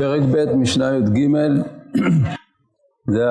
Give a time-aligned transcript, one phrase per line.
[0.00, 1.28] פרק ב' משנה י"ג
[3.08, 3.24] זה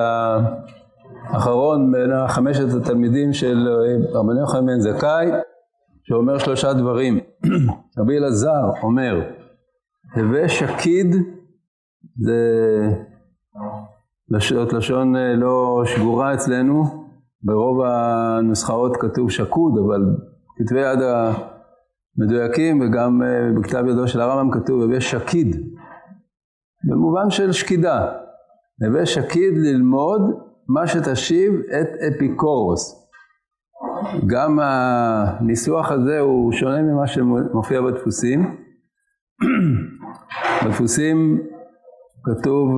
[1.28, 3.68] האחרון בין החמשת התלמידים של
[4.12, 5.26] רבני יוחנן בן זכאי
[6.02, 7.18] שאומר שלושה דברים.
[7.98, 9.20] רבי אלעזר אומר
[10.16, 11.14] הווה שקיד
[12.16, 12.38] זה
[14.72, 16.84] לשון לא שגורה אצלנו
[17.42, 20.00] ברוב הנוסחאות כתוב שקוד אבל
[20.56, 20.98] כתבי יד
[22.18, 23.22] המדויקים וגם
[23.56, 25.56] בכתב ידו של הרמב"ם כתוב הווה שקיד
[26.84, 28.12] במובן של שקידה.
[28.86, 30.20] הווה שקיד ללמוד
[30.68, 33.10] מה שתשיב את אפיקורוס.
[34.26, 38.56] גם הניסוח הזה הוא שונה ממה שמופיע בדפוסים.
[40.64, 41.42] בדפוסים
[42.24, 42.68] כתוב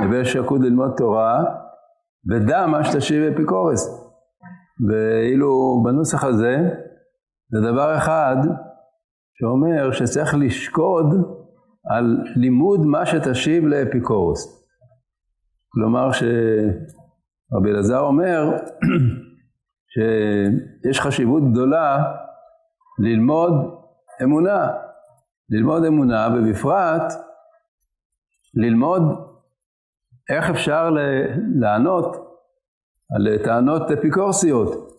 [0.00, 1.44] הווה שקוד ללמוד תורה
[2.30, 4.02] ודע מה שתשיב אפיקורס.
[4.88, 6.56] ואילו בנוסח הזה
[7.50, 8.36] זה דבר אחד
[9.34, 11.06] שאומר שצריך לשקוד
[11.94, 14.66] על לימוד מה שתשיב לאפיקורוס.
[15.68, 18.50] כלומר שרבי אלעזר אומר
[19.92, 22.04] שיש חשיבות גדולה
[22.98, 23.52] ללמוד
[24.22, 24.70] אמונה,
[25.50, 27.12] ללמוד אמונה ובפרט
[28.54, 29.02] ללמוד
[30.30, 30.90] איך אפשר
[31.60, 32.16] לענות
[33.16, 34.92] על טענות אפיקורסיות.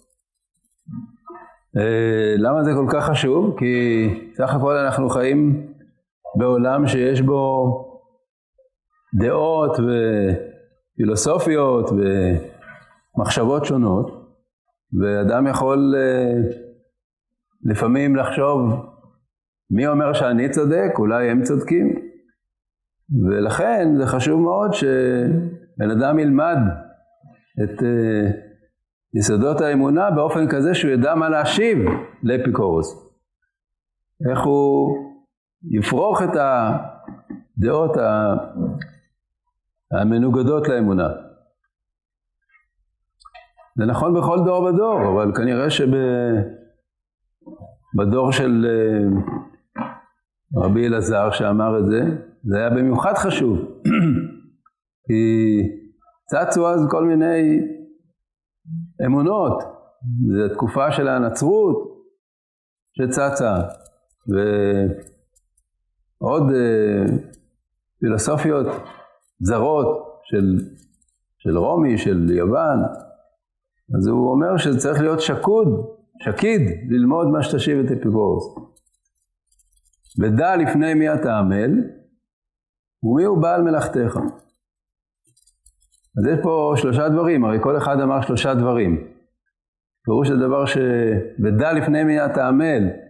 [1.78, 3.55] אה, למה זה כל כך חשוב?
[3.59, 5.72] כי סך הכל אנחנו חיים
[6.35, 7.69] בעולם שיש בו
[9.19, 9.77] דעות
[10.95, 11.89] ופילוסופיות
[13.17, 14.23] ומחשבות שונות,
[15.01, 16.33] ואדם יכול אה,
[17.65, 18.59] לפעמים לחשוב
[19.71, 21.95] מי אומר שאני צודק, אולי הם צודקים,
[23.29, 26.57] ולכן זה חשוב מאוד שבן אדם ילמד
[27.63, 28.31] את אה,
[29.15, 31.77] יסודות האמונה באופן כזה שהוא ידע מה להשיב
[32.23, 33.09] לאפיקורוס.
[34.31, 34.97] איך הוא
[35.72, 36.29] יפרוך את
[37.57, 37.91] הדעות
[39.91, 41.07] המנוגדות לאמונה.
[43.78, 45.91] זה נכון בכל דור ודור, אבל כנראה שבדור
[48.31, 49.03] של אה,
[50.63, 52.02] רבי אלעזר שאמר את זה,
[52.44, 53.57] זה היה במיוחד חשוב.
[55.07, 55.62] כי
[56.25, 57.59] צצו אז כל מיני
[59.06, 59.63] אמונות.
[60.28, 61.78] זו תקופה של הנצרות
[62.97, 63.56] שצצה.
[64.34, 64.38] ו...
[66.23, 67.17] עוד אה,
[68.00, 68.67] פילוסופיות
[69.39, 70.59] זרות של,
[71.38, 72.79] של רומי, של יוון,
[73.97, 75.67] אז הוא אומר שזה צריך להיות שקוד,
[76.23, 78.56] שקיד, ללמוד מה שתשיב את אפיקורוס.
[80.19, 81.72] ודע לפני מי אתה עמל,
[83.03, 84.17] ומי הוא בעל מלאכתך.
[86.17, 89.07] אז יש פה שלושה דברים, הרי כל אחד אמר שלושה דברים.
[90.05, 90.78] פירוש הדבר ש...
[91.44, 93.03] ודע לפני מי אתה עמל,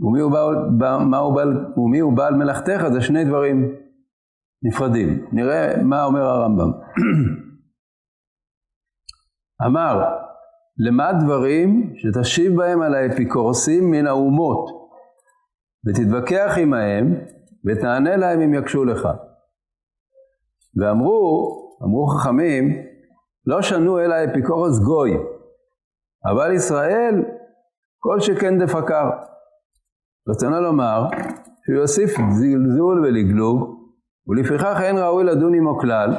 [0.00, 0.54] ומי הוא בעל,
[1.14, 3.74] הוא בעל, ומי הוא בעל מלאכתך, זה שני דברים
[4.62, 5.26] נפרדים.
[5.32, 6.70] נראה מה אומר הרמב"ם.
[9.66, 10.04] אמר,
[10.78, 14.70] למה דברים שתשיב בהם על האפיקורסים מן האומות,
[15.86, 17.14] ותתווכח עמהם,
[17.66, 19.08] ותענה להם אם יקשו לך.
[20.76, 21.54] ואמרו,
[21.84, 22.64] אמרו חכמים,
[23.46, 25.10] לא שנו אלא אפיקורס גוי,
[26.32, 27.14] אבל ישראל
[27.98, 29.10] כל שכן דפקר.
[30.30, 31.02] רצונו לומר
[31.64, 33.78] שהוא יוסיף זלזול ולגלוג,
[34.26, 36.10] ולפיכך אין ראוי לדון עמו כלל,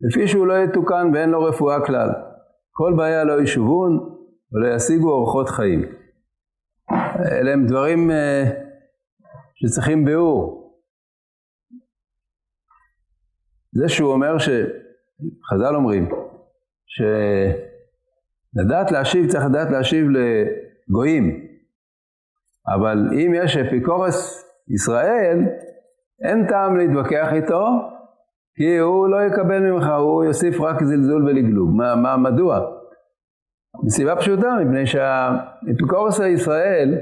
[0.00, 2.08] לפי שהוא לא יתוקן ואין לו רפואה כלל.
[2.70, 3.98] כל בעיה לא ישובון
[4.52, 5.82] ולא ישיגו אורחות חיים.
[7.32, 8.14] אלה הם דברים uh,
[9.54, 10.62] שצריכים ביאור.
[13.72, 14.48] זה שהוא אומר ש...
[15.50, 16.08] חז"ל אומרים,
[18.54, 21.51] שלדעת להשיב צריך לדעת להשיב לגויים.
[22.68, 25.38] אבל אם יש אפיקורס ישראל,
[26.24, 27.66] אין טעם להתווכח איתו,
[28.56, 31.70] כי הוא לא יקבל ממך, הוא יוסיף רק זלזול ולגלוג.
[31.70, 32.60] מה, מה, מדוע?
[33.84, 36.98] מסיבה פשוטה, מפני שהאפיקורס הישראל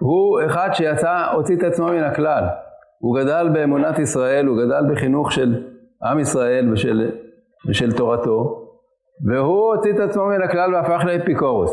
[0.00, 2.44] הוא אחד שיצא, הוציא את עצמו מן הכלל.
[2.98, 5.64] הוא גדל באמונת ישראל, הוא גדל בחינוך של
[6.02, 7.10] עם ישראל ושל,
[7.68, 8.68] ושל תורתו,
[9.28, 11.72] והוא הוציא את עצמו מן הכלל והפך לאפיקורוס.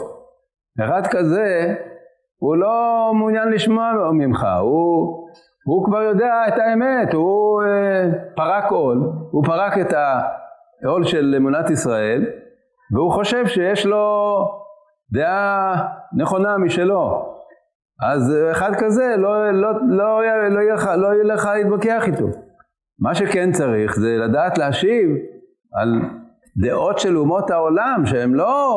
[0.86, 1.76] אחד כזה,
[2.40, 5.30] הוא לא מעוניין לשמוע ממך, הוא,
[5.66, 9.94] הוא כבר יודע את האמת, הוא אה, פרק עול, הוא פרק את
[10.84, 12.26] העול של אמונת ישראל,
[12.94, 14.38] והוא חושב שיש לו
[15.14, 15.88] דעה
[16.18, 17.26] נכונה משלו.
[18.02, 22.26] אז אחד כזה, לא, לא, לא, לא, יהיה, לא יהיה לך להתווכח איתו.
[23.00, 25.10] מה שכן צריך זה לדעת להשיב
[25.74, 26.02] על
[26.64, 28.74] דעות של אומות העולם, שהם לא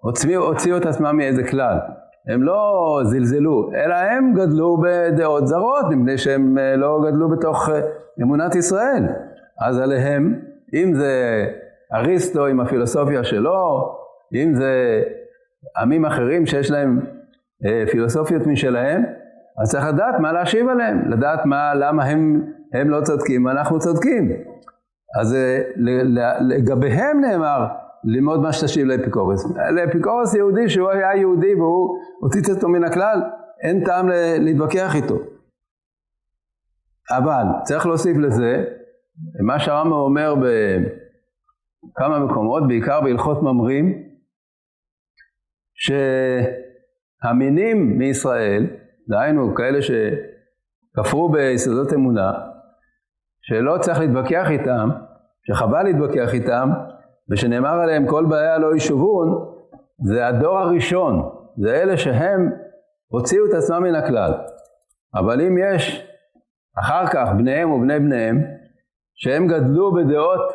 [0.00, 1.78] הוציאו, הוציאו את עצמם מאיזה כלל.
[2.28, 7.80] הם לא זלזלו, אלא הם גדלו בדעות זרות, מפני שהם אה, לא גדלו בתוך אה,
[8.22, 9.04] אמונת ישראל.
[9.60, 10.40] אז עליהם,
[10.74, 11.46] אם זה
[11.94, 13.88] אריסטו עם הפילוסופיה שלו,
[14.34, 15.02] אם זה
[15.76, 17.00] עמים אחרים שיש להם
[17.66, 19.04] אה, פילוסופיות משלהם,
[19.62, 22.44] אז צריך לדעת מה להשיב עליהם, לדעת מה, למה הם,
[22.74, 24.30] הם לא צודקים ואנחנו צודקים.
[25.20, 25.36] אז
[26.40, 27.66] לגביהם נאמר,
[28.04, 29.46] ללמוד מה שתשיב לאפיקורס.
[29.74, 33.22] לאפיקורס יהודי שהוא היה יהודי והוא הוציא אותו מן הכלל,
[33.62, 34.08] אין טעם
[34.38, 35.18] להתווכח איתו.
[37.18, 38.64] אבל צריך להוסיף לזה,
[39.40, 44.02] מה שהרמב"ם אומר בכמה מקומות, בעיקר בהלכות ממרים,
[47.24, 48.66] שהמינים מישראל,
[49.08, 52.32] דהיינו כאלה שכפרו ביסודות אמונה,
[53.42, 54.88] שלא צריך להתווכח איתם,
[55.46, 56.70] שחבל להתווכח איתם,
[57.30, 59.52] ושנאמר עליהם כל בעיה לא ישובון,
[60.04, 62.50] זה הדור הראשון, זה אלה שהם
[63.08, 64.32] הוציאו את עצמם מן הכלל.
[65.14, 66.08] אבל אם יש
[66.78, 68.42] אחר כך בניהם ובני בניהם,
[69.14, 70.52] שהם גדלו בדעות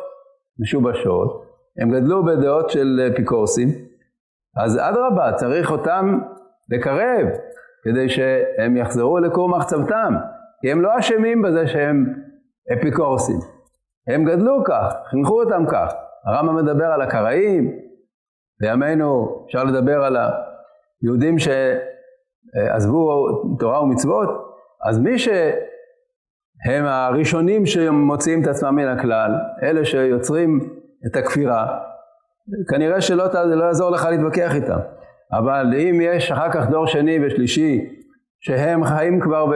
[0.60, 1.44] משובשות,
[1.80, 3.68] הם גדלו בדעות של אפיקורסים,
[4.56, 6.18] אז אדרבה, צריך אותם
[6.68, 7.26] לקרב,
[7.84, 10.14] כדי שהם יחזרו לכור מחצבתם,
[10.60, 12.14] כי הם לא אשמים בזה שהם
[12.72, 13.36] אפיקורסים.
[14.08, 15.92] הם גדלו כך, חינכו אותם כך.
[16.26, 17.78] הרמב"ם מדבר על הקראים,
[18.60, 20.16] בימינו אפשר לדבר על
[21.02, 23.26] היהודים שעזבו
[23.58, 24.28] תורה ומצוות,
[24.88, 29.30] אז מי שהם הראשונים שמוציאים את עצמם מן הכלל,
[29.62, 30.60] אלה שיוצרים
[31.06, 31.78] את הכפירה,
[32.70, 34.78] כנראה שלא לא יעזור לך להתווכח איתם.
[35.32, 37.84] אבל אם יש אחר כך דור שני ושלישי,
[38.40, 39.46] שהם חיים כבר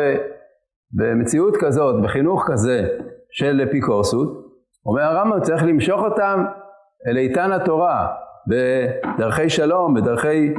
[0.92, 2.88] במציאות כזאת, בחינוך כזה
[3.30, 4.41] של אפיקורסות,
[4.86, 6.44] אומר הרמב"ם צריך למשוך אותם
[7.06, 8.08] אל איתן התורה,
[8.48, 10.54] בדרכי שלום, בדרכי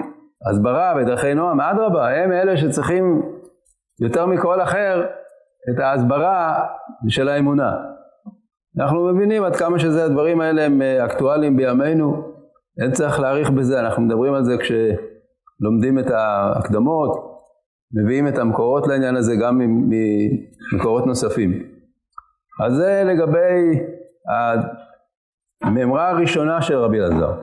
[0.50, 3.22] הסברה, בדרכי נועם, אדרבה, הם אלה שצריכים
[4.02, 5.06] יותר מכל אחר
[5.74, 6.66] את ההסברה
[7.08, 7.74] של האמונה.
[8.80, 12.34] אנחנו מבינים עד כמה שזה הדברים האלה הם אה, אקטואליים בימינו,
[12.84, 17.34] אין צריך להעריך בזה, אנחנו מדברים על זה כשלומדים את ההקדמות,
[18.04, 21.64] מביאים את המקורות לעניין הזה גם ממקורות נוספים.
[22.66, 23.80] אז זה לגבי
[25.64, 27.42] המימרה הראשונה של רבי אלעזר.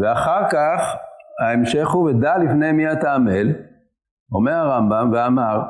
[0.00, 0.96] ואחר כך
[1.42, 3.52] ההמשך הוא ודע לפני מי אתה עמל,
[4.32, 5.60] אומר הרמב"ם ואמר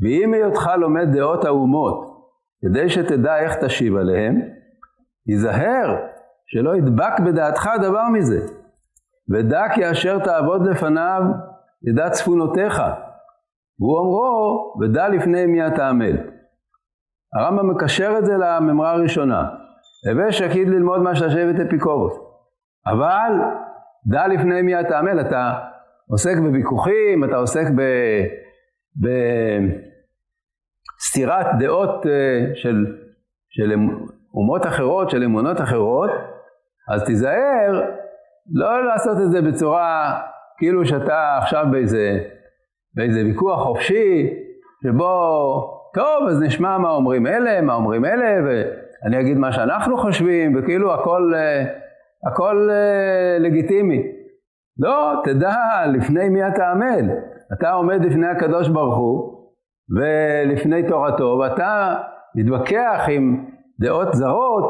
[0.00, 2.16] ואם היותך לומד דעות האומות
[2.62, 4.40] כדי שתדע איך תשיב עליהם,
[5.26, 5.96] היזהר
[6.46, 8.46] שלא ידבק בדעתך דבר מזה.
[9.30, 11.22] ודע כי אשר תעבוד לפניו
[11.82, 12.82] ידע צפונותיך.
[13.80, 16.16] והוא אומרו ודע לפני מי אתה עמל.
[17.38, 19.48] הרמב"ם מקשר את זה לממרה הראשונה.
[20.10, 22.18] הווה שקיד ללמוד מה שהשבט אפיקורוס.
[22.86, 23.32] אבל
[24.06, 25.52] דע לפני מי אתה עמל, אתה
[26.10, 27.64] עוסק בוויכוחים, אתה עוסק
[30.96, 32.86] בסתירת דעות אה, של,
[33.50, 33.72] של
[34.34, 36.10] אומות אחרות, של אמונות אחרות,
[36.94, 37.82] אז תיזהר
[38.54, 40.20] לא לעשות את זה בצורה
[40.58, 42.18] כאילו שאתה עכשיו באיזה,
[42.94, 44.30] באיזה ויכוח חופשי,
[44.82, 50.56] שבו, טוב, אז נשמע מה אומרים אלה, מה אומרים אלה, ואני אגיד מה שאנחנו חושבים,
[50.56, 51.64] וכאילו הכל, אה,
[52.30, 54.02] הכל אה, לגיטימי.
[54.78, 57.04] לא, תדע לפני מי אתה עמד.
[57.52, 59.36] אתה עומד לפני הקדוש ברוך הוא,
[59.96, 61.96] ולפני תורתו, ואתה
[62.34, 63.44] מתווכח עם
[63.80, 64.64] דעות זרות,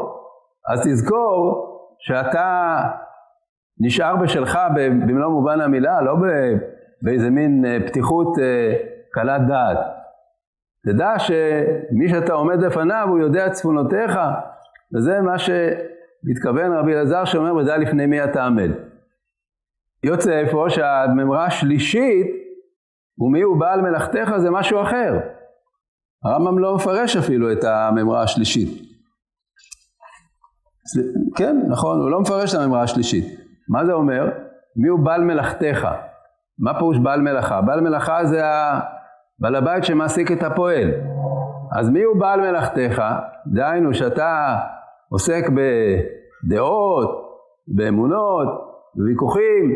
[0.71, 1.67] אז תזכור
[1.99, 2.81] שאתה
[3.79, 6.15] נשאר בשלך במלוא מובן המילה, לא
[7.01, 8.35] באיזה מין אה, פתיחות
[9.11, 9.96] קלת דעת.
[10.83, 14.19] תדע שמי שאתה עומד לפניו הוא יודע צפונותיך,
[14.95, 18.71] וזה מה שמתכוון רבי אלעזר שאומר ודע לפני מי אתה עמד.
[20.03, 22.27] יוצא איפה שהממרה השלישית
[23.19, 25.19] ומי הוא בעל מלאכתך זה משהו אחר.
[26.23, 28.87] הרמב"ם לא מפרש אפילו את הממרה השלישית.
[31.35, 33.39] כן, נכון, הוא לא מפרש את הממרה השלישית.
[33.69, 34.29] מה זה אומר?
[34.75, 35.87] מי הוא בעל מלאכתך?
[36.59, 37.61] מה פירוש בעל מלאכה?
[37.61, 38.41] בעל מלאכה זה
[39.39, 40.91] בעל הבית שמעסיק את הפועל.
[41.79, 43.03] אז מי הוא בעל מלאכתך?
[43.47, 44.57] דהיינו שאתה
[45.09, 45.49] עוסק
[46.43, 47.27] בדעות,
[47.67, 48.47] באמונות,
[48.95, 49.75] בוויכוחים,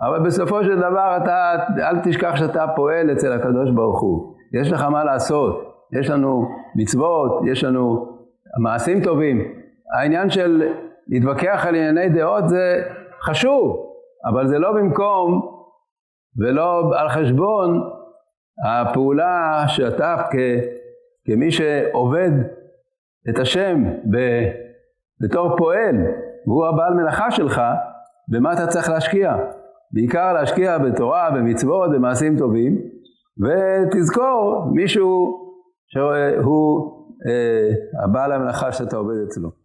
[0.00, 4.34] אבל בסופו של דבר אתה, אל תשכח שאתה פועל אצל הקדוש ברוך הוא.
[4.60, 8.08] יש לך מה לעשות, יש לנו מצוות, יש לנו
[8.62, 9.42] מעשים טובים.
[9.98, 10.62] העניין של
[11.08, 12.82] להתווכח על ענייני דעות זה
[13.22, 13.76] חשוב,
[14.30, 15.50] אבל זה לא במקום
[16.38, 17.90] ולא על חשבון
[18.66, 20.34] הפעולה שאתה כ,
[21.24, 22.30] כמי שעובד
[23.30, 24.16] את השם ב,
[25.20, 25.96] בתור פועל,
[26.46, 27.62] והוא הבעל מלאכה שלך,
[28.28, 29.36] במה אתה צריך להשקיע.
[29.92, 32.78] בעיקר להשקיע בתורה, במצוות, במעשים טובים,
[33.44, 35.40] ותזכור מישהו
[35.86, 39.63] שהוא אה, הבעל המלאכה שאתה עובד אצלו.